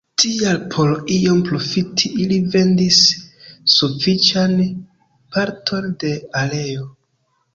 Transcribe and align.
Tial 0.21 0.55
por 0.75 0.93
iom 1.15 1.41
profiti 1.49 2.09
ili 2.23 2.39
vendis 2.55 3.01
sufiĉan 3.75 4.55
parton 5.35 5.93
de 6.05 6.13
areo. 6.45 6.89